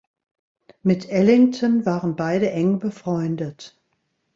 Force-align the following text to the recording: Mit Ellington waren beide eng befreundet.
Mit 0.81 1.09
Ellington 1.11 1.85
waren 1.85 2.15
beide 2.15 2.49
eng 2.49 2.79
befreundet. 2.79 3.79